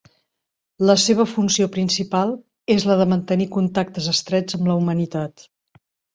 La 0.89 0.93
seva 1.03 1.25
funció 1.33 1.67
principal 1.75 2.31
és 2.77 2.87
la 2.93 2.97
de 3.03 3.07
mantenir 3.13 3.49
contactes 3.59 4.09
estrets 4.15 4.59
amb 4.61 4.73
la 4.73 4.81
humanitat. 4.83 5.47